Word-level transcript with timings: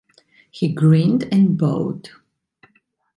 He 0.49 0.69
grinned 0.73 1.31
and 1.31 1.55
bowed. 1.59 2.09